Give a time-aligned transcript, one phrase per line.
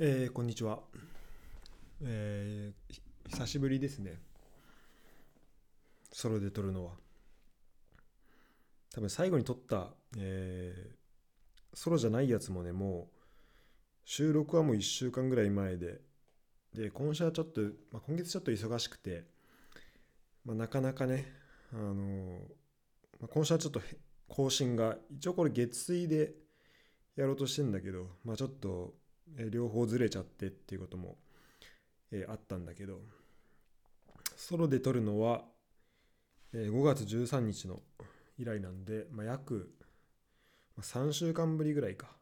[0.00, 0.78] えー、こんにちは、
[2.04, 4.20] えー、久しぶりですね。
[6.12, 6.92] ソロで撮るのは。
[8.94, 13.22] 多分最後に撮った、えー、ソロじゃないやつもねもう
[14.04, 16.00] 収録はもう1週間ぐらい前で。
[16.72, 17.60] で今週はちょっと、
[17.90, 19.24] まあ、今月ちょっと忙しくて、
[20.44, 21.26] まあ、なかなかね
[21.72, 22.38] あの、
[23.18, 23.80] まあ、今週はちょっと
[24.28, 26.34] 更新が一応これ月水で
[27.16, 28.94] やろうとしてんだけどまあちょっと
[29.36, 31.16] え両方ずれちゃってっていうことも、
[32.10, 33.00] えあったんだけど
[34.36, 35.42] ソロで撮るのは、
[36.52, 37.82] え5月13日の
[38.38, 39.74] 以来なんで、まあ、約
[40.80, 42.18] 3週間ぶりぐらいか。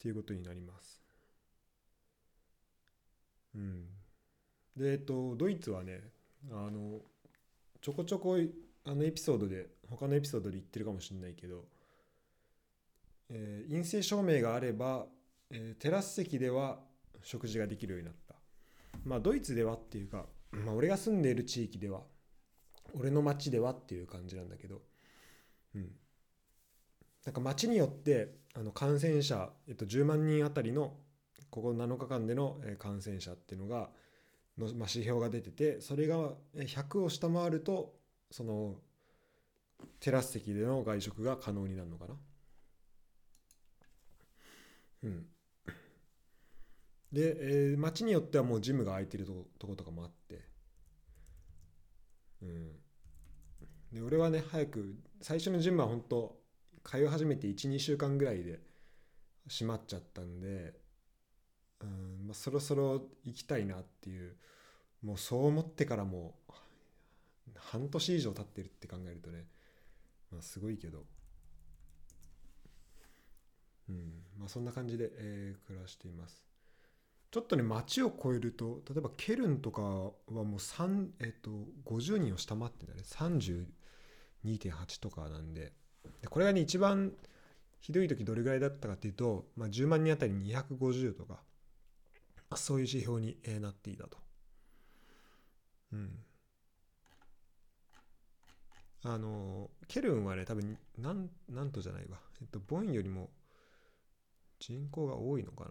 [0.00, 0.98] っていうことになります。
[3.54, 3.84] うん。
[4.74, 6.00] でえっとドイツはね
[6.50, 7.00] あの
[7.82, 8.38] ちょこちょこ
[8.86, 11.66] あのエピソードで他のエピソードで言ってるかもしれないけど、
[13.28, 15.04] えー、陰性証明があれば
[15.50, 16.78] えー、テラス席では
[17.22, 18.34] 食事ができるようになった。
[19.04, 22.02] まあドイツではっていうか、まあ俺が住んでいる地域では、
[22.94, 24.82] 俺の町ではっていう感じなんだけど、
[25.74, 25.90] うん。
[27.24, 30.94] なんか町によってあの感染者、えっと、10万人あたりの
[31.50, 33.90] ここ7日間での感染者っていうのが
[34.58, 37.94] の、まあ、指標が出ててそれが100を下回ると
[38.30, 38.76] その
[39.98, 42.14] テラス席での外食が可能になるのかな。
[45.04, 45.26] うん。
[47.12, 50.44] で、えー、街によってはもうジムが空いてるととことかもあって、
[52.42, 52.72] うん。
[53.92, 56.40] で、俺はね、早く、最初のジムは本当
[56.84, 58.60] 通い始めて1、2週間ぐらいで
[59.48, 60.74] 閉まっちゃったんで、
[61.80, 64.36] うんまあ、そろそろ行きたいなっていう、
[65.02, 66.52] もうそう思ってからもう、
[67.56, 69.46] 半年以上経ってるって考えるとね、
[70.30, 71.04] まあ、すごいけど、
[73.88, 76.49] うんまあ、そんな感じで、えー、暮らしています。
[77.30, 81.50] ちょっとね、街を超えると、例えばケルンとかはもう3、えっと、
[81.84, 83.02] 50人を下回ってんだね。
[83.04, 85.72] 32.8とかなんで。
[86.22, 87.12] でこれがね、一番
[87.80, 91.40] ひどい時どれぐらいだったかっていうと、まあ、10万人あたり250とか、
[92.50, 94.18] あ、そういう指標になっていたと。
[95.92, 96.24] うん。
[99.02, 102.18] あの、ケルンはね、多分、なん、なんとじゃないわ。
[102.42, 103.30] えっと、ボンよりも
[104.58, 105.70] 人口が多いのかな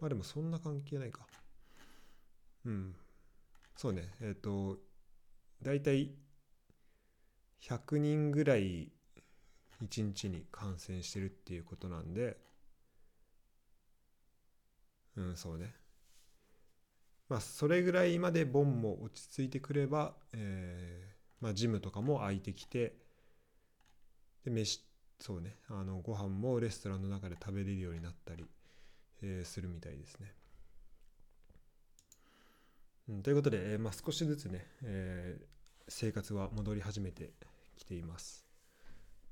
[0.00, 1.26] まあでもそんな関係ないか。
[2.64, 2.94] うん。
[3.76, 4.14] そうね。
[4.20, 4.78] えっ、ー、と、
[5.62, 6.12] だいたい
[7.60, 8.92] 100人ぐらい
[9.82, 12.36] 1日に感染してるっていうことなんで、
[15.16, 15.74] うん、そうね。
[17.28, 22.94] まあ、それぐらいまでボンも落ち着いてくれば、えー、まあ、ジムとかも空いてきて、
[24.44, 24.80] で、飯、
[25.20, 28.46] そうね、あの、ご飯もレストランの中で食べれるようになったり、
[29.22, 30.32] えー、するみたいですね。
[33.08, 35.44] うん、ということで、えーまあ、少しずつね、えー、
[35.88, 37.32] 生活は戻り始めて
[37.76, 38.44] きています。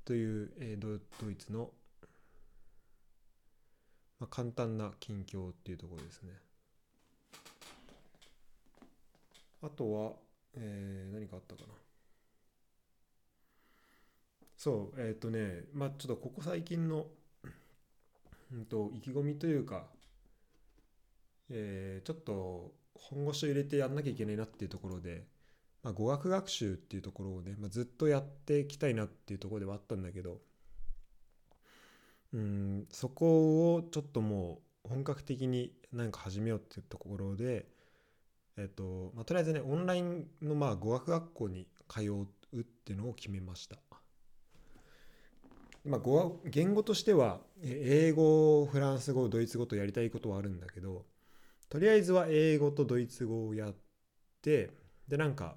[0.03, 1.71] という、えー、ドドイツの、
[4.19, 6.33] まあ、簡単な近況っていうところですね。
[9.61, 10.13] あとは、
[10.55, 11.73] えー、何かあったかな。
[14.57, 17.05] そう、えっ、ー、とね、まあちょっとここ最近の、
[18.51, 19.87] うんと、意気込みというか、
[21.49, 25.25] えー、ちょっと本腰を入れてやんなきゃいけないなっていうところで、
[25.83, 30.39] まあ、語学学習っていうところをね、まあ、ずっとやっていきたいなっていうところではあったんだけど、
[32.33, 37.67] うん、そこをちょっともう本格的に何か始めようっていうところで、
[38.57, 43.77] えっと、まあ、とりあえずね、オンラインのまあ語学学校に通うっていうのを決めました。
[45.87, 46.01] まあ、
[46.45, 51.05] 言語としては英語フランス語ドイツ語とやりたいことはあるんだけど
[51.69, 53.75] とりあえずは英語とドイツ語をやっ
[54.41, 54.71] て
[55.07, 55.55] でなんか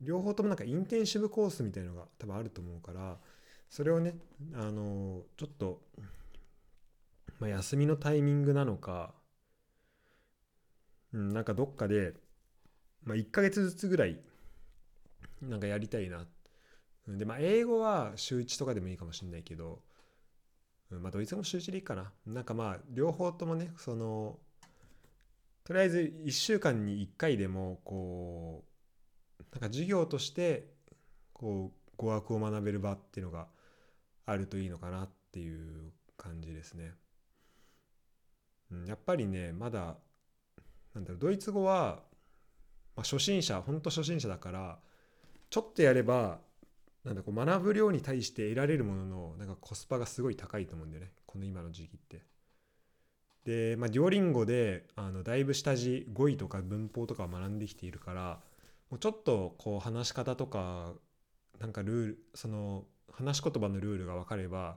[0.00, 3.16] 両方ともなんかインテンシブコースみたいのが多分あると思うから
[3.68, 4.14] それをね
[4.54, 5.80] あのちょっと、
[7.40, 9.12] まあ、休みのタイミングなのか、
[11.12, 12.14] うん、なんかどっかで、
[13.04, 14.20] まあ、1ヶ月ずつぐらい
[15.42, 16.35] なんかやりたいなって
[17.08, 19.80] で、まあ、英語は週1とかでもいいかもしれないけど、
[20.90, 22.12] まあ、ドイツ語も週1でいいかな。
[22.26, 24.38] なんかまあ、両方ともね、その、
[25.64, 28.64] とりあえず1週間に1回でも、こ
[29.38, 30.74] う、なんか授業として、
[31.32, 33.48] こう、語学を学べる場っていうのが
[34.26, 36.92] あるといいのかなっていう感じですね。
[38.70, 39.96] うん、やっぱりね、まだ、
[40.94, 42.02] なんだろう、ドイツ語は、
[42.96, 44.80] まあ、初心者、ほんと初心者だから、
[45.50, 46.40] ちょっとやれば
[47.06, 52.22] なんだこう学ぶ量に対して得られるもののなんかコスパがすごい高いと思うんだよねこの今の時期って。
[53.44, 58.40] で、まあ、デュオリンゴであのだいぶ下地語彙とか文法とかを学んできているから
[58.90, 60.94] もうちょっとこう話し方とか
[61.60, 64.76] なんかルールその話し言葉のルールが分かれば、ま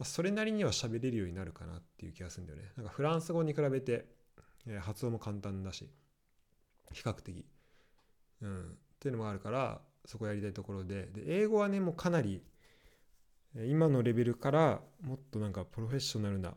[0.00, 2.72] あ、それなりには喋れるようになるかなっていう気がするんだよね。
[2.78, 4.06] なんかフランス語に比べて、
[4.66, 5.90] えー、発音も簡単だし
[6.90, 7.44] 比較的。
[8.40, 8.64] うん、っ
[8.98, 11.06] ていうのもあるからそこやりたいところで。
[11.06, 12.42] で英語はねもうかなり
[13.54, 16.54] 今のレベルからもっとなんかプロフェッショナルな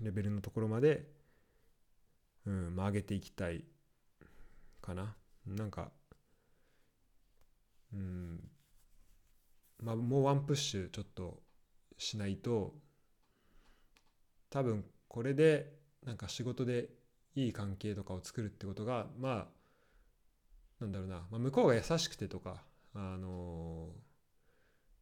[0.00, 1.06] レベルのところまで、
[2.46, 3.64] うんまあ、上げていきたい
[4.80, 5.16] かな。
[5.46, 5.90] なんか
[7.92, 8.40] うん
[9.82, 11.42] まあもうワンプッシュちょっと
[11.98, 12.74] しないと
[14.50, 15.72] 多分これで
[16.04, 16.90] なんか仕事で
[17.34, 19.48] いい関係とかを作るってことがま
[20.80, 22.62] あなんだろうな、まあ、向こうが優しくてとか
[22.94, 23.90] あの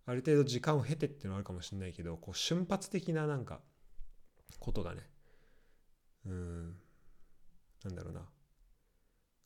[0.07, 3.61] ある程度時間を経てっていうのはあるかもしれないけどこう瞬発的ななんか
[4.59, 5.03] ことがね
[6.27, 6.77] うん
[7.85, 8.23] なんだろうな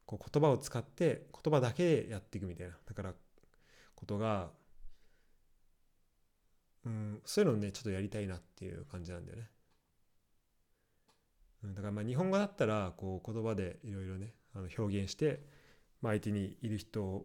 [0.07, 3.15] こう言葉を使って言葉だけでやっていくみたいなだから
[3.95, 4.51] ことが
[6.85, 9.49] うんそういうのをねちょっとやりたいなっていう感じなんだよね。
[11.65, 15.47] だからまあ日本語だったらこう言葉でいろいろねあの表現して、
[16.01, 17.25] まあ、相手にいる人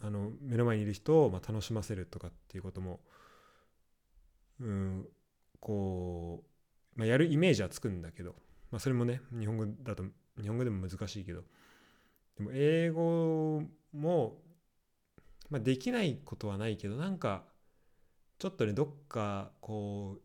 [0.00, 3.00] あの目の前にいる人をま楽しませるとかっていうことも、
[4.60, 5.06] うん、
[5.60, 6.44] こ
[6.96, 8.34] う、まあ、やるイメージはつくんだけど、
[8.70, 10.04] まあ、それもね日本語だと
[10.40, 11.42] 日本語でも難しいけど
[12.36, 14.38] でも英語も、
[15.50, 17.44] まあ、できないことはないけどなんか
[18.38, 20.22] ちょっとねどっかこう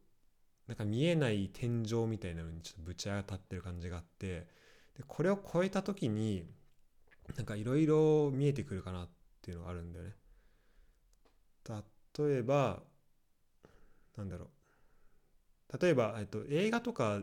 [0.67, 4.47] なんか見えない天井みたいなのにちょっとぶち当たってる感じがあって
[4.95, 6.45] でこれを超えた時に
[7.35, 10.15] なんかいろいろ見えてくるかなってっていうのがあるんだよね。
[12.17, 12.81] 例えば
[14.15, 15.77] なんだろう。
[15.81, 17.21] 例えば、えっと、映画とか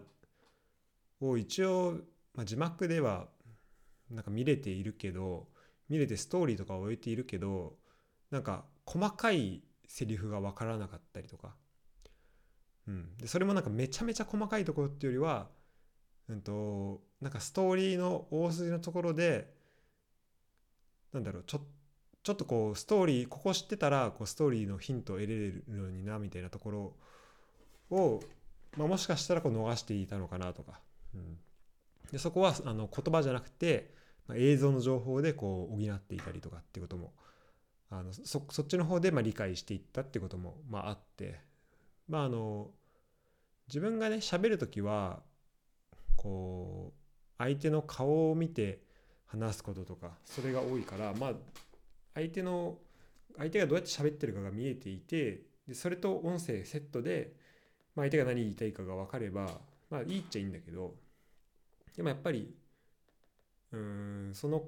[1.21, 2.01] を一応、
[2.35, 3.29] まあ、字幕では
[4.11, 5.47] なんか見れているけど
[5.89, 7.77] 見れてストーリーとかを終えているけど
[8.31, 11.55] なんか細かいセリフが分からなかったりとか、
[12.89, 15.49] うん、でそれもなんかめちゃめちゃ細かいところっていうよりは、
[16.29, 19.53] うんと、なんかストーリーの大筋のところで
[21.13, 21.67] なんだろうちょっと
[22.23, 26.71] ちょっとこうストーリーここ知ってたらこうストーリーのヒントを得れるのになみたいなとこ
[27.91, 28.21] ろを、
[28.77, 30.81] まあ、もしかしたらこう逃していたのかなとか、
[31.15, 31.39] うん、
[32.13, 33.95] でそこはあの言葉じゃなくて、
[34.27, 37.13] まあ、映像の情報でこう補っていたりとかっていうことも
[37.91, 41.51] あのそそっちの方でまあ理解していったってこともまああって。
[42.11, 42.71] まああの
[43.69, 45.21] 自分がね喋る時は
[46.17, 46.95] こう
[47.39, 48.81] 相手の顔を見て
[49.27, 51.33] 話すこととかそれが多いからまあ
[52.15, 52.79] 相手の
[53.37, 57.33] 相手がどうやって喋ってるかが見えていてでそれと音声セットで、
[57.95, 60.95] まあ、相手が何言いたいかが分かればまあいいっちゃいいんだけど
[61.97, 62.55] でもやっぱり
[63.73, 64.65] うんその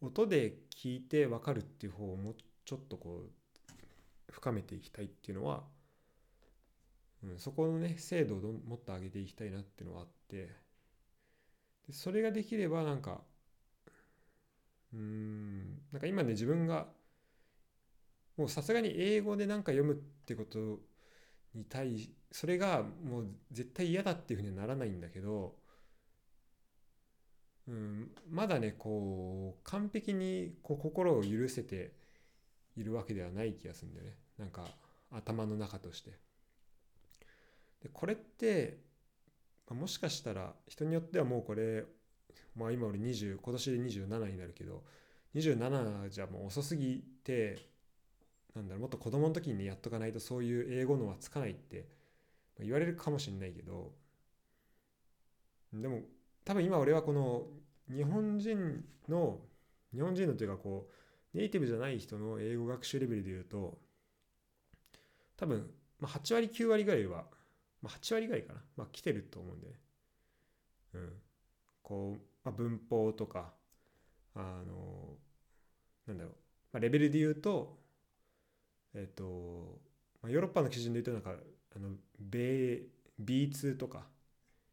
[0.00, 5.62] 音で聞いて分かるっていう方をもうちょっとこう深めていきたいっていうのは、
[7.24, 10.50] うん、そこのね精度をもっと上げていきたいなっていうのはあって
[11.86, 13.20] でそれができればなんか
[14.96, 15.82] うん。
[15.92, 16.88] なんか今ね自分が
[18.36, 20.80] もうさすがに英語で何か読むってこと
[21.54, 25.54] に対しそれがもう絶対嫌だっていうふうにはならないんだけど、
[27.68, 31.92] うん、まだねこう完璧にこう心を許せて
[32.76, 34.16] いるわけではない気がするんだよね。
[34.38, 34.66] なんか
[35.10, 36.10] 頭の中として。
[37.82, 38.78] でこれって
[39.70, 41.84] もしかしたら人によってはもうこれ
[42.54, 44.82] まあ今俺20今年で27になるけど
[45.34, 47.58] 27じゃもう遅すぎて
[48.54, 51.86] なんだろうもっと子供の時にやっとかないとそういう英語のはつかないって
[52.60, 53.92] 言われるかもしれないけど
[55.72, 56.00] でも
[56.44, 57.46] 多分今俺はこの
[57.94, 59.40] 日本人の
[59.94, 60.88] 日本人のというかこ
[61.34, 63.78] うネイティブじゃない人の英語学習レベルで言うと
[65.36, 67.24] 多分、まあ、8割9割ぐらいは、
[67.82, 69.72] まあ、8割ぐらいかな、まあ、来てると思うんでね。
[70.94, 71.12] うん。
[71.86, 73.52] こうまあ、文法とか
[74.34, 75.14] あの
[76.08, 76.32] なんだろう、
[76.72, 77.78] まあ、レベルで言うと
[78.92, 79.78] えっ、と、
[80.20, 81.40] まあ、ヨーロッパの基準で言うとなんか
[81.76, 82.82] あの米
[83.22, 84.06] B2 とか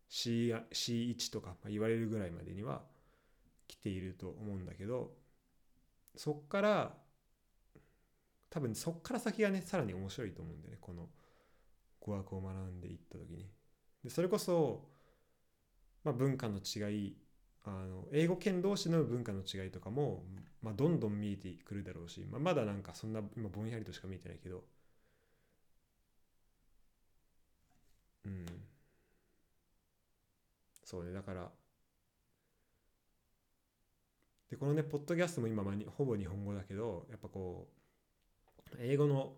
[0.10, 2.82] C C1 とか、言われるぐらいまでには
[3.68, 5.12] 来ていると思うんだけど
[6.16, 6.94] そっから
[8.50, 11.10] 多分そっから先がねさらに面白いと思うんだよねこの
[12.00, 13.48] 語学を学んでいった時に。
[14.04, 14.93] でそれこそ、
[16.04, 17.16] まあ、文化の違い
[17.66, 20.24] あの英語圏同士の文化の違いとかも、
[20.62, 24.64] まあ、どんどん見えてくるだろうし、まあ、まだなんかそんな今ぼんやりとしか見えてないけど。
[28.26, 28.46] うん。
[30.84, 31.52] そうねだから。
[34.50, 37.68] でこのねポッドキャストも今まあにほぼ日本語だけどやっぱこ
[38.74, 39.34] う英語の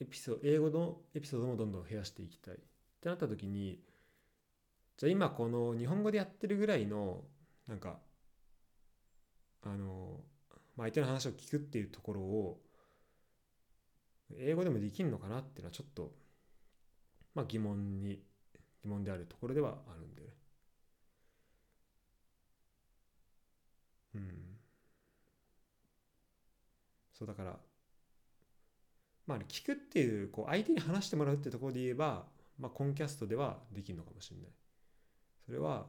[0.00, 2.54] エピソード英語のエピソードもどんどん増やしていきたい。
[2.56, 2.58] っ
[3.00, 3.80] てなった時に
[4.98, 7.24] じゃあ今この日本語でやってるぐらいの
[7.66, 7.98] なんか
[9.62, 10.20] あの、
[10.76, 12.60] まあ、相手の話を聞くっていうところを
[14.38, 16.12] 英語でもできるのかなっていうのはちょっと、
[17.34, 18.22] まあ、疑問に
[18.82, 20.28] 疑問であるところではあるんでね。
[24.14, 24.58] うん。
[27.12, 27.58] そうだから
[29.26, 32.24] まあ、聞くっていうこう相手に話してもらうってところで言えば、
[32.58, 34.57] まあ、コンキャストではできるのかもしれない。
[35.48, 35.86] それは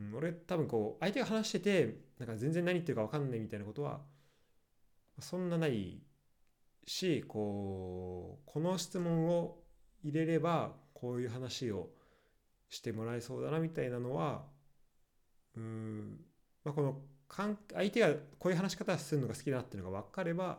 [0.00, 4.00] うん、俺多分こう相手が話しててなんか全然何言ってるか分かんないみたいなことは
[5.20, 6.00] そんなない
[6.86, 9.58] しこうこの質問を
[10.02, 11.90] 入れればこういう話を
[12.68, 14.44] してもらえそうだなみたいなのは
[15.56, 16.20] うん、
[16.64, 17.00] まあ、この
[17.74, 20.58] 相手がこういう話し方するのが好きだっていうのが分かれば、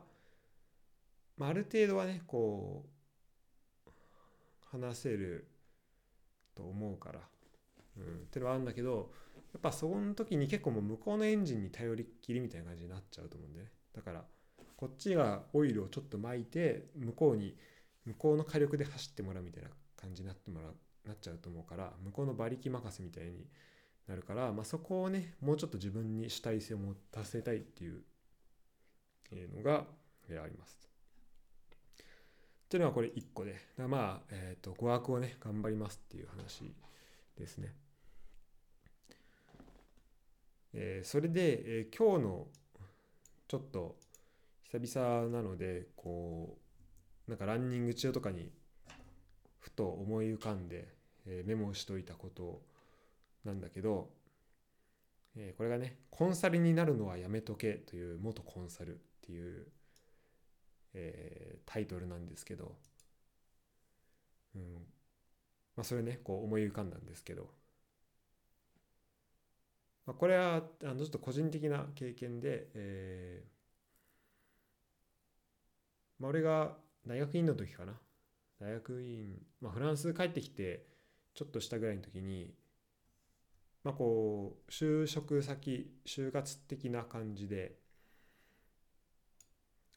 [1.37, 2.85] まあ、ある程度はねこ
[3.87, 3.89] う
[4.71, 5.48] 話せる
[6.59, 7.19] と思うから、
[7.97, 9.11] うん、っていうのはあるんだけど
[9.53, 13.71] やっぱその時に結構もう向こうのエンジンに頼りっきりみたいな感じになっちゃうと思うんでね。
[13.93, 14.23] だから
[14.77, 17.57] こっちがオイルをちょっと巻いて向こうに
[18.05, 20.75] 向こうの火力で走ってもらうみたいな感じになってもらう
[21.07, 23.45] なっちゃうと思うから向こうの馬力任せみたいに
[24.07, 28.03] なるから、まあ、そこをねもうちょっと自分に主体性を持たせたいっていう
[29.55, 29.85] のが
[30.29, 30.88] あります。
[32.69, 36.71] っていうのはこれ1個でまあ、えーと語学をね頑張りますっていう話
[37.35, 37.73] ですね。
[40.75, 42.47] えー、それで、えー、今日の
[43.47, 43.95] ちょっと
[44.71, 46.59] 久々なのでこ
[47.27, 48.51] うなんかランニング中とかに
[49.57, 50.93] ふと思い浮かんで、
[51.25, 52.61] えー、メモしといたこと
[53.45, 54.11] なんだけど、
[55.35, 59.65] えー、これがね「コンサルになるのはやめとけ」という元コンサルっていう、
[60.93, 62.75] えー、タイトルなんですけど、
[64.55, 64.61] うん
[65.75, 67.49] まあ、それねこう思い浮かんだんですけど。
[70.05, 73.49] まあ、これはあのちょっと個人的な経験で、えー
[76.19, 76.77] まあ、俺が
[77.07, 77.93] 大学院の時かな。
[78.59, 80.85] 大学院、まあ、フランス帰ってきて
[81.33, 82.53] ちょっとしたぐらいの時に
[83.83, 87.78] まあこう就職先就活的な感じで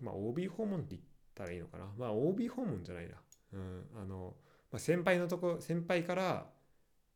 [0.00, 1.02] まあ OB 訪問って言っ
[1.34, 1.86] たらいいのかな。
[1.98, 3.14] まあ OB 訪問じゃないな。
[3.54, 4.34] うんあの、
[4.70, 6.46] まあ、先輩のとこ先輩から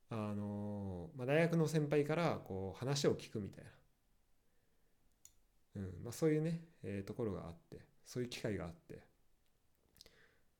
[0.08, 3.64] あのまあ、大学の先輩からこう話を聞くみたい
[5.74, 9.00] な、うんまあ、そういうね、えー、ところがあってそういう機会があって。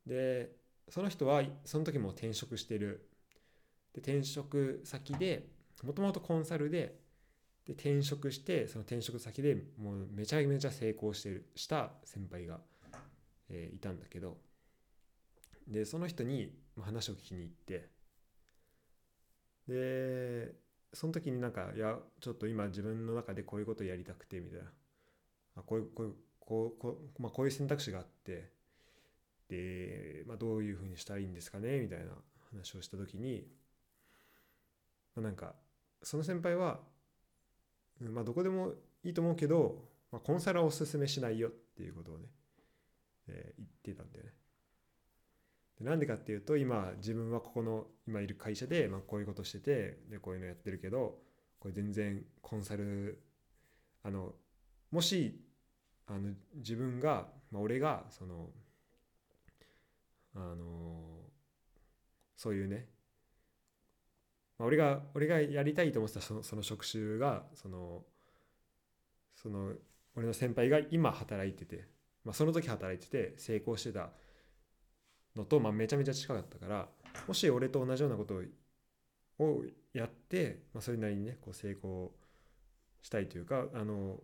[0.05, 0.53] で
[0.89, 3.09] その人はその時も転職してる。
[3.93, 5.49] で転職先で
[5.83, 6.99] もともとコンサルで
[7.67, 12.61] で転職してその転職先でもうめちゃめちゃ成功してるした先輩が、
[13.49, 14.37] えー、いたんだけど
[15.67, 17.89] でその人に話を聞きに行って
[19.67, 20.55] で
[20.93, 24.67] その時になんかいやちょっと今自分の中でこういうことやりたくてみたいな。
[25.57, 28.51] あこういうこういうこうこう,、まあ、こういう選択肢があって
[29.49, 32.07] で、まあ、どういうふうにしたらいいんですかねみたいな
[32.51, 33.47] 話をした時に、
[35.17, 35.55] まあ、なんか
[36.03, 36.81] その先輩は、
[38.01, 38.73] まあ、どこでも
[39.03, 42.25] いいと思うけど、まあ、コンサルはおすすめしないよっていうことをね、
[43.29, 44.33] えー、言ってたんだよね。
[45.81, 51.19] なんでかっていうと今自分はここの今いる会社で、まあ、こういうことしててでこういうのやってるけど
[51.59, 53.23] これ全然コンサル
[54.03, 54.33] あの
[54.91, 55.39] もし
[56.07, 58.49] あの自分が、まあ、俺がその
[60.35, 61.17] あの
[62.37, 62.87] そういうね、
[64.59, 68.03] まあ、俺が俺がやりたいと思ってたそのその職種がその
[69.35, 69.73] その
[70.17, 71.85] 俺の先輩が今働いてて、
[72.25, 74.11] まあ、その時働いてて成功してた
[75.37, 76.89] のと、まあ、めちゃめちゃ近かったから
[77.29, 78.41] もし俺と同じようなこと
[79.39, 82.13] をやって、まあ、それなりにねこう成功
[83.03, 84.17] したいというかあの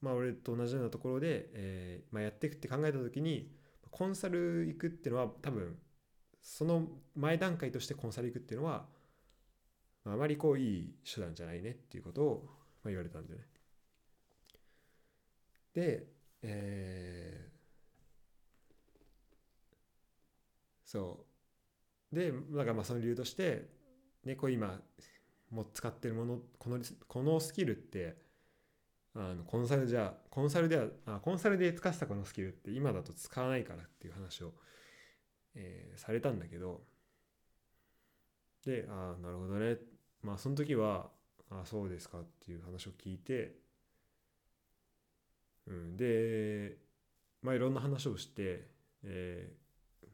[0.00, 3.50] まあ俺と同じようなところで、えーまあ、やっていくって考えた時に
[3.90, 5.76] コンサル行くっていうのは多分
[6.42, 8.86] その前段階としてコンサル行くっていうのは、
[10.12, 12.48] あ、まりこういい手段じゃないねっていうことを、
[12.84, 13.46] ま、言われたんだよね。
[15.74, 16.06] で、
[16.42, 17.50] えー、
[20.84, 21.24] そ
[22.12, 22.14] う。
[22.14, 23.68] でだからまあその理由として
[24.24, 24.80] ねこう今
[25.50, 28.16] もう使ってるものこのこのスキルって
[29.14, 34.54] あのコンサルじゃコンサルではあコンサルで使ってたこのスキルって今だと使わないからっていう話を、
[35.54, 36.82] えー、されたんだけど。
[38.64, 39.76] でああなるほどね。
[40.26, 41.06] まあその時は
[41.50, 43.54] あそうですかっていう話を聞いて、
[45.68, 46.76] うん、で
[47.42, 48.66] まあいろんな話をして、
[49.04, 50.06] えー、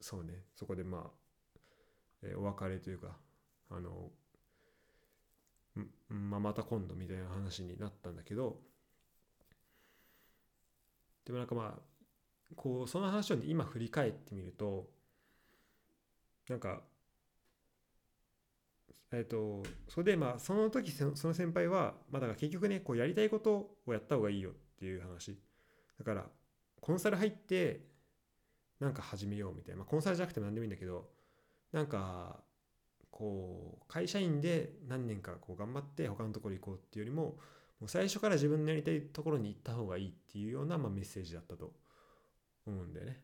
[0.00, 1.10] そうねそこでまあ、
[2.24, 3.16] えー、お別れというか
[3.70, 4.10] あの
[6.08, 8.58] まあ、また今度みたいな話になったんだけど
[11.24, 11.80] でもなんかまあ
[12.56, 14.88] こうその話を今振り返ってみると
[16.48, 16.82] なんか
[19.12, 25.38] えっとそれでまあその時その先輩はまあだから結局ねこうやりたいことをやった方がいいよっていう話
[25.98, 26.26] だから
[26.80, 27.80] コンサル入って
[28.78, 31.08] なんか始めようみたいな、まあ、コンサルじゃなくても何でもいいんだけど
[31.72, 32.40] なんか
[33.10, 37.22] こう会社員で何年かこう頑張って他のところ行こうっていうよりも
[37.80, 41.72] もう最初から自分のやりたいところに行った方がいいっていうような、まあ、メッセージだったと
[42.66, 43.20] 思うんだよね。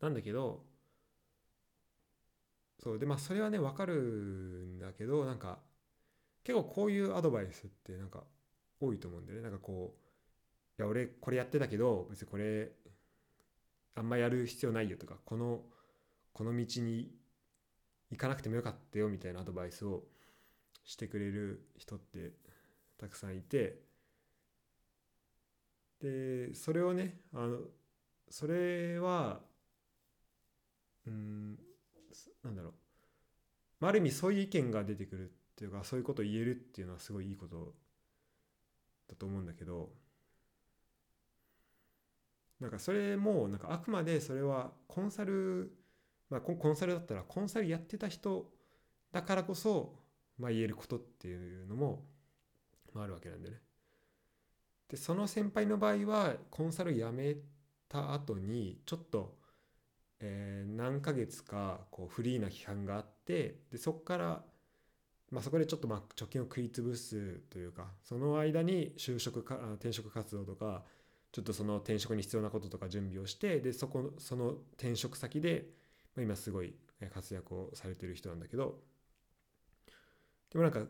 [0.00, 0.64] なんだけど
[2.78, 5.60] そうでまあそれはね分かるんだけどなんか
[6.44, 8.24] 結構こういうアドバイスってなんか
[8.80, 9.44] 多いと思うんだよね。
[9.44, 9.96] なんかこ
[10.78, 12.72] ういや俺これやってたけど別にこれ
[13.94, 15.62] あんまやる必要ないよとかこの
[16.32, 17.12] この道に
[18.10, 20.04] 行かなくてもよかったよみたいなアドバイスを
[20.84, 22.32] してくれる人って
[22.98, 23.80] たくさんいて
[26.00, 27.58] でそれをねあの
[28.30, 29.40] それは
[31.06, 31.58] うん
[32.44, 32.70] なんだろ
[33.80, 37.74] う、あ、る意味そういう意見が出てくるっていうかそういうことを言えるっていうのはすごいいいこと
[39.08, 39.90] だと思うんだけど
[42.60, 45.72] なんかそれもなんかあくまでそれはコンサル
[46.32, 48.50] まあ、コンサルだったらコンサルやってた人
[49.12, 49.92] だからこそ、
[50.38, 52.06] まあ、言えることっていうのも、
[52.96, 53.56] あ、あるわけなんでね。
[54.88, 57.36] でその先輩の場合はコンサル辞め
[57.86, 59.36] た後にちょっと、
[60.22, 64.42] えー、何ヶ月かこうフリーな期間があってでそこから、
[65.30, 70.84] まあ、そこでちょっとまあ貯金を食い潰すというかその間に就職か転職活動とか
[71.32, 75.66] ちょっとその転職に必要なこととか準備をしてでそこその転職先で
[76.14, 76.74] まあ、今すごい
[77.12, 78.78] 活躍をされてる人なんだけど
[80.50, 80.82] でもなんか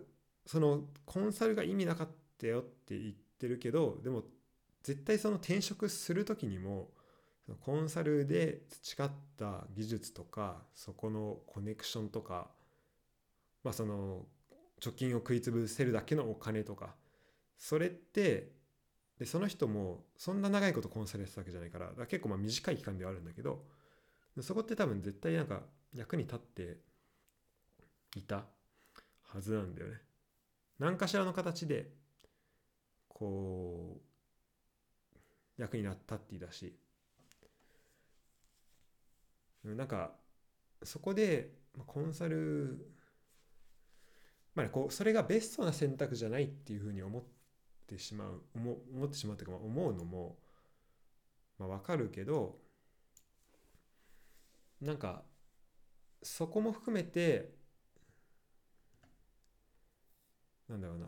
[0.47, 4.25] そのコンサルが意味なかったよって言ってるけどでも
[4.83, 6.89] 絶対その転職する時にも
[7.61, 12.49] コンサルで培った技術とかそこのコネクションとか
[13.65, 14.27] まあその
[14.81, 16.95] 貯金を食い潰せるだけのお金とか
[17.59, 18.53] それって
[19.19, 23.65] でその人もそんな長いことコンサルやってたわけじゃないからから結構まあ短い期間ではあるんだけど
[24.41, 25.61] そこって多分絶対なんか
[25.95, 26.79] 役に立って
[28.17, 28.45] いた
[29.23, 30.01] はずなんだよね。
[30.79, 31.91] 何かしらの形で
[33.09, 34.01] こ
[35.59, 36.75] う役になったって言いだし
[39.65, 40.13] なんか
[40.83, 41.53] そこで
[41.87, 42.93] コンサル
[44.55, 47.23] まあ、こうそれがベストな選択じゃないっていうふうに思っ
[47.87, 50.37] てしまう思思ってしまうというか思うのも、
[51.59, 52.59] まあ、分かるけど
[54.81, 55.23] なんか
[56.23, 57.55] そこも含めて
[60.69, 61.07] なんだろうな、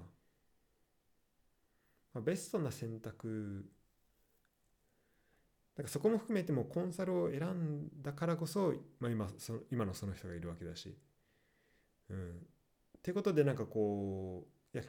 [2.14, 3.66] まあ、ベストな選択
[5.76, 10.96] なんかそこも含めてもコンサルを選んだからこそ、まあ今、その今のその人がいるわけだし。
[12.10, 12.30] うん。
[12.30, 14.86] ってことでなんかこういや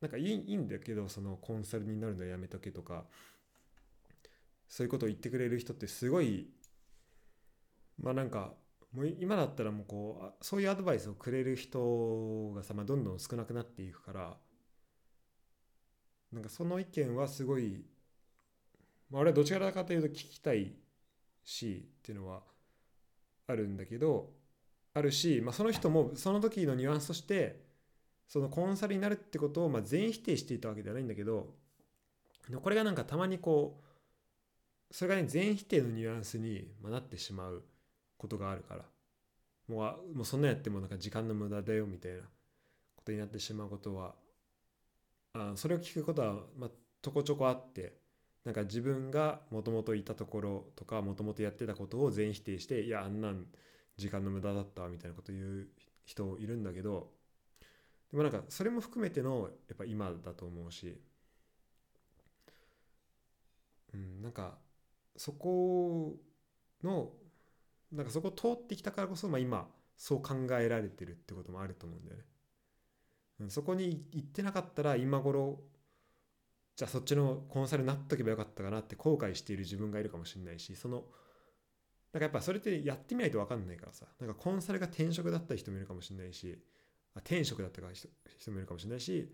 [0.00, 3.04] なんかいいいいんだけどそのコンサルになるのやめとけとか
[4.68, 6.48] そういうことを言ってくれる人ってすごい
[8.00, 8.54] まあなんか
[8.94, 14.36] もう今だったらもうこうそういうアドバイスをくれる人がさ、まあ、どんどん少なくなっていくから
[16.32, 17.84] なんかその意見はすごい、
[19.10, 20.72] まあ、俺はどちらかというと聞きたい
[21.44, 22.42] しっていうのは
[23.46, 24.30] あるんだけど
[24.94, 27.64] あるし、まあ、その人もその時のニュアンスとして
[28.26, 31.54] そのコンサルになるってことをまあ全否定していたわけではないんだけど
[32.62, 37.64] これがなんかたまにこうそれがね全否定のニュアンスになってしまう。
[38.18, 38.84] ことがあるから
[39.68, 42.22] もうもうそんなやってもなんか時間の無駄だよみたいな
[42.96, 44.14] ことになってしまうことは
[45.32, 47.97] あそれを聞くことは、まあ、ちょこちょこあって
[48.48, 53.44] なんか自分がもともといたところとかもともとやってたことを全否定していやあんなん
[53.98, 55.68] 時間の無駄だったみたいなこと言う
[56.06, 57.10] 人いるんだけど
[58.10, 60.98] でもなんかそれも含めてのやっぱ今だと思うし
[63.92, 64.56] うんなんか
[65.18, 66.16] そこ
[66.82, 67.10] の
[67.92, 72.16] なんかそこ通ってきたからこそ、まあ、今そう考えられてるってこともあると思うんだよ
[73.40, 73.50] ね。
[73.50, 75.60] そこに行ってなかったら今頃
[76.78, 81.02] じゃあそっちのコンサルになっとけばよかったかなって後悔している自分がいるかもしれないしその
[82.12, 84.06] なんかやっぱそれってやってみないと分かんないからさ。
[84.20, 86.56] なんかコンサルが転職だった人もいるかもしれないし
[87.16, 87.82] あ転職だった
[88.38, 89.28] 人もいるかもしれないし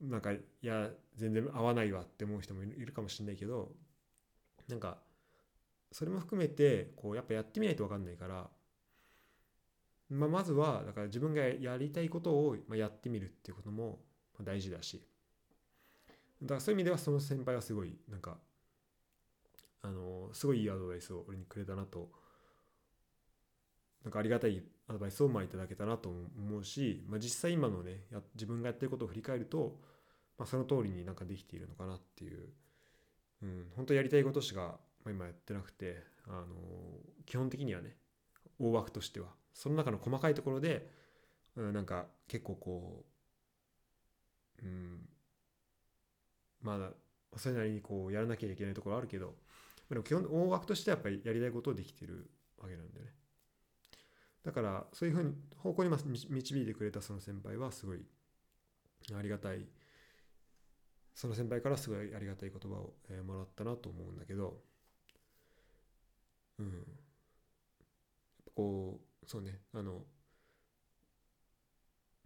[0.00, 3.70] なんかいや全然合わないわって思う人もいるかもしれないけど
[4.66, 4.96] なんか
[5.92, 8.48] それも含めてこうやっぱやってみないと分かんないから、
[10.08, 13.98] まあ、まずはだから自分がやりたいことをやってみるっていうことも
[14.42, 15.02] 大事だし。
[16.42, 18.36] だからそういう意味ではその先輩はすごいなんか
[19.82, 22.10] あのすごいいいアドバイスを俺にくれたなと
[24.04, 29.80] なんかありがたいアドバイスをまあいただけたなと思うし、まあ、実際今のねや自分がやってることを振り返ると、
[30.38, 32.48] まあ、その通りになんかできているのかなっていう、
[33.42, 36.46] うん、本当やりたいことしか今やってなくて、あの
[37.26, 37.96] 基本的にはね
[38.60, 40.88] 大枠としてはその中の細かいところで、
[41.56, 43.04] うん、なんか結構こ
[44.62, 45.00] う、うん、
[46.62, 46.90] まだ
[47.36, 49.34] それなりにこうやらなきゃいけないところあるけど
[49.88, 53.12] でも基本大枠としてはやっぱりやりたいことをできてるわけなんだよね。
[54.42, 55.90] だからそういうふうに方向に
[56.30, 58.04] 導いてくれたその先輩はすごい
[59.16, 59.66] ありがたい。
[61.14, 64.62] その先輩からすごいありがたい言葉を、もらったなと思うんだけど
[66.58, 66.86] うん。
[68.56, 70.02] こうそうねあの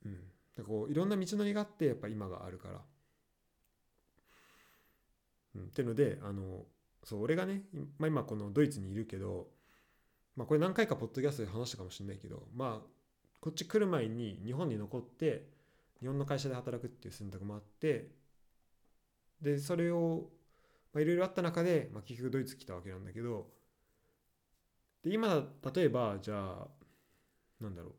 [0.05, 0.65] うん。
[0.65, 2.81] こういろんな道のりがあってやっぱ今があるから。
[5.63, 6.65] うん、っていうのであの
[7.05, 7.63] そう俺がね、
[7.99, 9.49] まあ、今このドイツにいるけど、
[10.37, 12.87] まあ、これ何回かポッドキャストで話したかもしれないけどまあ
[13.41, 15.47] こっち来る前に日本に残って
[16.01, 18.09] 日本の会社で働くっていう選択もあって
[19.41, 20.31] でそれを
[20.97, 23.47] いろいろあった中で、まあ、結局ドイツ来たわけなんだけど
[25.05, 26.67] で今例えばじゃあ
[27.61, 27.93] なんだろう。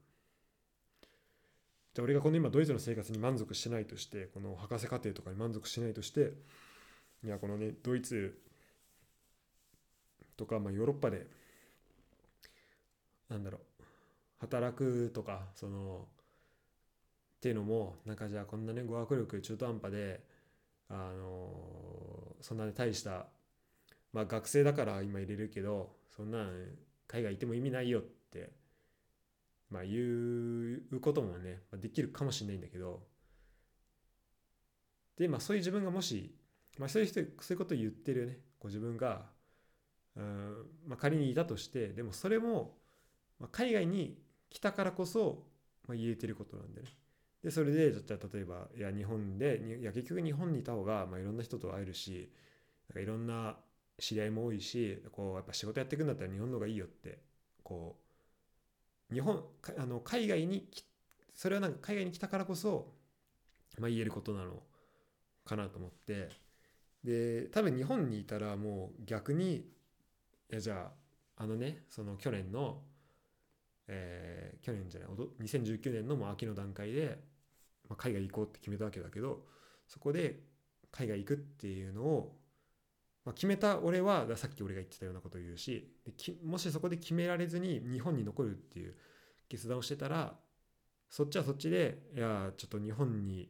[1.94, 6.34] じゃあ俺がこの今ドイツの生活に満足してないとしてこの博士課程とかに満足してないとして
[7.24, 8.38] いやこのねドイツ
[10.36, 11.28] とか、まあ、ヨーロッパで
[13.30, 13.62] なんだろう
[14.40, 16.06] 働くとかその
[17.38, 20.22] っていうのもなんかじゃあこんなね語学力中途半端で
[20.90, 23.26] あのそんなに大した
[24.14, 26.48] まあ学生だから今入れるけどそんな
[27.08, 28.02] 海外いても意味ないよっ
[28.32, 28.52] て
[29.70, 33.02] まあ言うこともねできるかもしれないんだけど
[35.18, 36.34] でまあそういう自分がもし
[36.78, 38.40] まあ、そういう人そういうことを言ってるね。
[38.60, 39.26] こう自分が
[40.18, 42.76] うん、まあ、仮にいたとしてでもそれも、
[43.40, 44.18] まあ、海外に
[44.50, 45.44] 来たからこそ、
[45.88, 46.88] まあ、言えてることなんでね。
[47.44, 52.32] でそれでじゃ例えばいや日本でいや結局日本にいた方が、まあ、いろんな人と会えるし
[52.90, 53.58] なんかいろんな
[54.00, 57.20] 知り合いも多いしこうやっぱ仕事やっていくんだったら日本の方がいいよって
[57.64, 57.96] こ
[59.12, 59.44] う日本
[59.78, 60.68] あの海外に
[61.34, 62.92] それはなんか海外に来たからこそ、
[63.78, 64.64] まあ、言えることなの
[65.46, 66.47] かなと思って。
[67.08, 69.64] で多分日本にいたらもう逆にい
[70.50, 70.92] やじゃ
[71.38, 72.82] ああのねその去年の、
[73.88, 75.10] えー、去年じゃない
[75.42, 77.18] 2019年のもう秋の段階で、
[77.88, 79.46] まあ、海外行こうって決めたわけだけど
[79.88, 80.42] そこで
[80.92, 82.36] 海外行くっていうのを、
[83.24, 86.12] まあ、決めた俺はさっき俺が言ってたようなことを言うしで
[86.44, 88.96] もしそこで決められずに日本に残るっていう
[89.48, 90.34] 決断をしてたら
[91.10, 93.50] そっちはそっちでいやちょっと日本に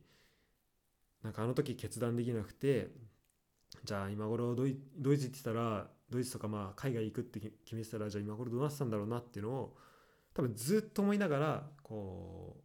[1.23, 2.89] なんかあの時決断できなくて
[3.87, 9.77] じゃあ今頃ドイドイツ行ってたらドイツとかまあ海外行くって決めてたらじゃあ今頃どうなってたんだろうなっていうのを
[10.33, 12.57] 多分ずっと思いながらこ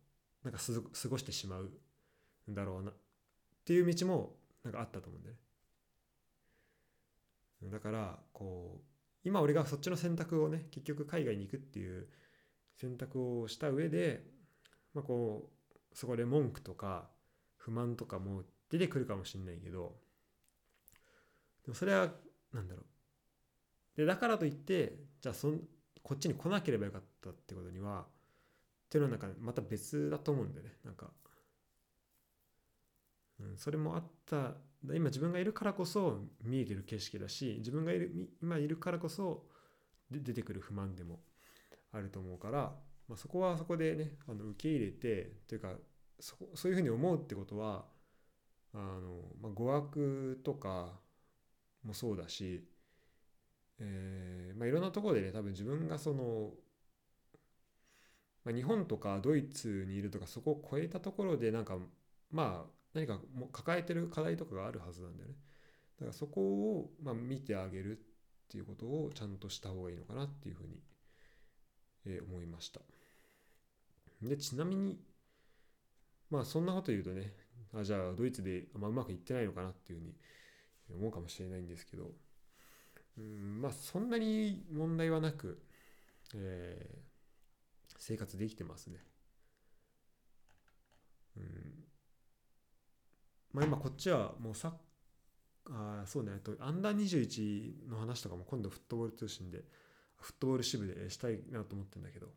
[0.42, 1.70] うなんか過ごしてしまう
[2.50, 2.94] んだろうなっ
[3.64, 5.36] ていう道もなんかあったと思うんだよ
[7.62, 7.70] ね。
[7.70, 8.84] だからこう
[9.22, 12.08] 今俺がそっちの選択をね結局海外に行くっていう
[12.74, 14.24] 選択をした上で、
[14.92, 17.08] まあ、こうそこで文句とか
[17.58, 19.94] 不満とかも出てくるかもしれないけど
[21.64, 22.08] でもそれは
[22.52, 23.96] 何だろう。
[23.96, 25.60] でだからといってじゃあそん
[26.02, 28.04] こっちに来なければよかったってことにはっ
[28.88, 30.72] ていうのはなんかまた別だと思うんだよね。
[30.84, 31.10] なんか、
[33.40, 34.54] うん、それもあった。
[34.84, 39.46] 今自分がいるからこそ見えてる景色だし自分がいる今いるからこそ
[40.10, 41.20] 出てくる不満でも
[41.92, 42.74] あると思うから、
[43.08, 45.74] まあ、そこはそこでねあの受け入れてというか
[46.18, 47.84] そそういうふうに思うってことは
[48.74, 51.00] あの、まあ、語学とか
[51.84, 52.64] もそうだし、
[53.78, 56.50] えーまあ、いろんなところでね多分自分がその、
[58.44, 61.76] まあ、日本とかドイツにいるとかそこを超えたところでなんか
[62.30, 65.34] まあ何かも抱えてる課題とかがあるはずなんだよね。
[65.98, 68.02] だからそこを、ま、見てあげるっ
[68.48, 70.80] ていうことをちゃんとした方がいいのかなっていうふうに、
[72.04, 72.80] えー、思いました。
[74.20, 75.00] でちなみに
[76.30, 77.32] まあそんなこと言うとね
[77.74, 80.14] あじゃあドイツであんまうまくいってないのかなっていうふうに
[80.92, 82.10] 思うかもしれないんですけど
[83.18, 85.62] うんまあそんなに問題はなく、
[86.34, 88.98] えー、生活できてますね。
[91.36, 91.84] うん。
[93.52, 94.72] まあ今こっちはもうサッ
[95.70, 96.32] あそうね。
[96.42, 99.62] とアンダー21の話とかも今度フットボール通信で
[100.16, 102.28] フットボール支部でしたいなと思ってるんだけど、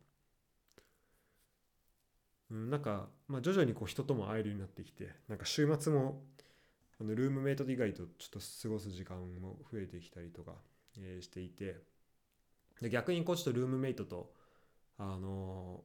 [2.52, 6.22] うん、なんか、まあ、徐々にこう人とも会えるようになってきてなんか週末も
[7.00, 10.54] あのルームメイト以外とちょっと過ごす時間も増えてきたりとか、
[10.98, 11.96] えー、していて。
[12.82, 14.34] で逆にこうちとルームメイトと
[14.98, 15.84] あの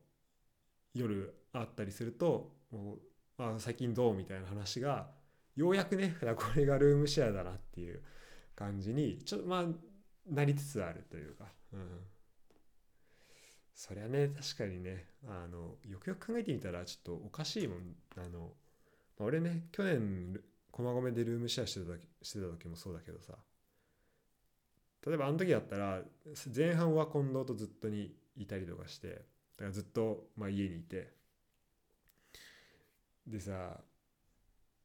[0.95, 2.99] ー、夜会ったりするともう
[3.43, 5.09] あ最近どうみたいな話が
[5.57, 8.03] ようやくねこれがルームシェアだなっていう
[8.55, 9.65] 感じにちょっとまあ
[10.29, 11.81] なりつつあるというか、うん、
[13.75, 17.79] そりゃね確かにねあのよくよく考えてみたらちょっとおかしいもん
[18.17, 18.53] あの
[19.19, 20.41] 俺ね去年
[20.71, 23.35] 駒込でルームシェアしてたしてた時もそうだけどさ。
[25.07, 26.03] 例えばあの時だったら
[26.55, 31.13] 前半は近藤とずっとにいたりとかしてだからずっとまあ家にいて。
[33.27, 33.81] でさ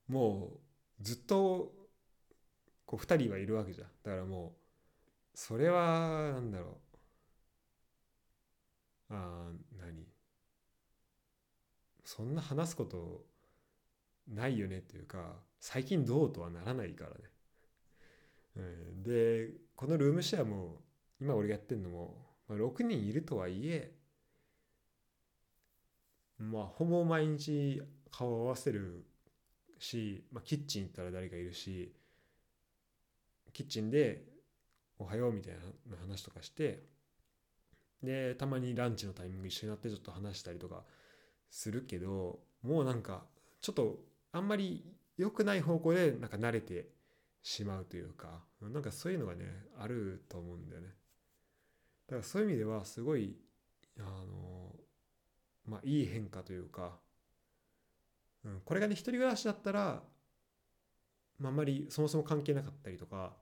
[0.08, 0.52] も
[1.00, 1.74] うずっと
[2.86, 3.88] こう2人はいるわけじゃん。
[4.04, 4.56] だからも
[5.34, 6.78] うそれはなんだろ
[9.10, 9.13] う。
[9.13, 10.08] あ何？
[12.04, 13.26] そんな話すこと
[14.27, 17.15] ないよねっていうか最近どうとはならないからね、
[18.57, 18.59] う
[18.99, 20.77] ん、でこのルームシェアも
[21.19, 23.91] 今俺がやってんのも、まあ、6人いるとはいえ
[26.38, 29.05] まあほぼ毎日顔を合わせる
[29.79, 31.93] し、まあ、キッチン行ったら誰かいるし
[33.53, 34.25] キッチンで
[34.99, 35.55] 「おはよう」みたい
[35.88, 36.83] な話とかして
[38.03, 40.83] でたまにランチのタイミング一緒になってちょっと話したりとか
[41.49, 43.25] するけどもうなんか
[43.61, 43.99] ちょっと
[44.36, 44.84] あんまり
[45.17, 46.89] 良くない方向でなんか慣れて
[47.41, 49.45] しまうというかなんかそういうのがね
[49.80, 50.88] あると思うんだよね。
[52.08, 53.36] だからそういう意味ではすごい
[54.00, 54.76] あの
[55.65, 57.00] まあいい変化というか
[58.45, 60.04] うん、これがね一人暮らしだったら、
[61.39, 63.34] まあ、あんまりそもそも関係なかったりとか、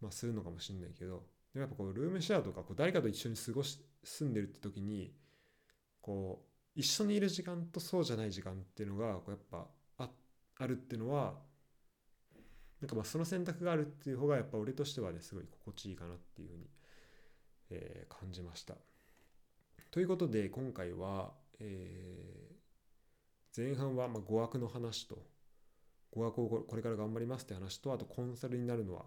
[0.00, 1.22] まあ、するのかもしれないけど
[1.52, 5.12] でもやっぱこうルームシェアとかこう誰かと一緒に過ごし住んでるって時に
[6.00, 9.66] こう一緒にいる時間とそうじゃない時間っていうのがこうやっぱ
[10.58, 11.34] あるっていうのは
[12.80, 16.66] なんかまあその選択があるっていう方がやっぱ俺としてはねすごい心地いいかなっていうふうに、
[17.70, 18.74] えー、感じました。
[19.90, 22.54] ということで今回は、えー
[23.56, 25.16] 前半はま語学の話と
[26.10, 29.04] 語学をこれから頑張りますって話とあとコンサルになるのは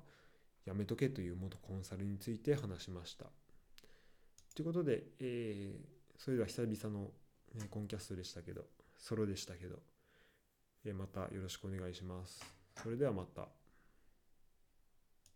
[0.66, 3.26] やめとけという元コンサルについて話しました。
[4.56, 7.12] ということで、えー、それでは久々の、
[7.56, 8.64] ね、コンキャストでしたけど
[8.98, 9.80] ソロでしたけど、
[10.94, 12.44] またよろしくお願いします。
[12.82, 13.48] それではまた。